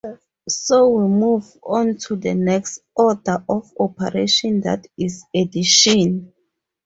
So 0.49 0.89
we 0.89 1.07
move 1.07 1.45
on 1.61 1.97
to 2.05 2.15
the 2.15 2.33
next 2.33 2.79
order 2.95 3.45
of 3.47 3.69
operation, 3.79 4.61
that 4.61 4.87
is, 4.97 5.23
addition. 5.35 6.33